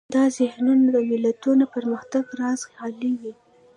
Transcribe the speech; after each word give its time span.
دا 0.15 0.23
ذهنونه 0.37 0.85
د 0.95 0.97
ملتونو 1.09 1.63
پرمختګ 1.75 2.23
رازه 2.39 2.67
خالي 2.75 3.11
وي. 3.21 3.33